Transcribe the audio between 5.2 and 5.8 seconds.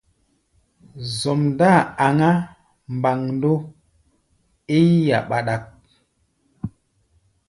ɓaɗak.